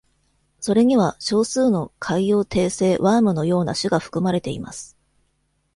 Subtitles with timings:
[0.59, 4.97] それには、少数の海洋底生ワームのような種が含まれています。